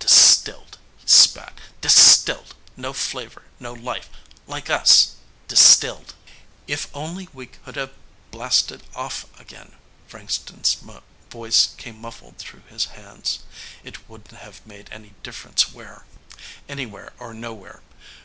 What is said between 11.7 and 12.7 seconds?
came muffled through